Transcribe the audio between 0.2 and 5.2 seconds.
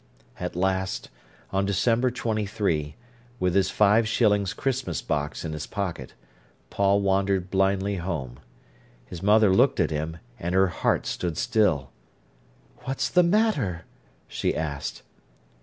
At last, on December 23, with his five shillings Christmas